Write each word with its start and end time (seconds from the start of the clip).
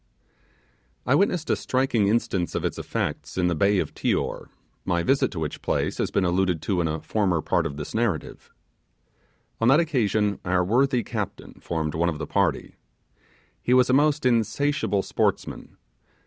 I 1.05 1.13
witnessed 1.13 1.51
a 1.51 1.55
striking 1.55 2.07
instance 2.07 2.55
of 2.55 2.65
its 2.65 2.79
effects 2.79 3.37
in 3.37 3.49
the 3.49 3.53
bay 3.53 3.77
of 3.77 3.93
Tior, 3.93 4.47
my 4.83 5.03
visit 5.03 5.29
to 5.29 5.37
which 5.39 5.61
place 5.61 5.99
has 5.99 6.09
been 6.09 6.23
alluded 6.25 6.59
to 6.63 6.81
in 6.81 6.87
a 6.87 6.99
former 7.01 7.39
part 7.39 7.67
of 7.67 7.77
this 7.77 7.93
narrative. 7.93 8.49
On 9.59 9.67
that 9.67 9.79
occasion 9.79 10.39
our 10.43 10.65
worthy 10.65 11.03
captain 11.03 11.53
formed 11.61 11.93
one 11.93 12.09
of 12.09 12.17
the 12.17 12.25
party. 12.25 12.77
He 13.61 13.75
was 13.75 13.91
a 13.91 13.93
most 13.93 14.25
insatiable 14.25 15.03
sportsman. 15.03 15.77